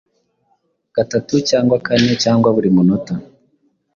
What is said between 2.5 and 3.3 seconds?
buri munota,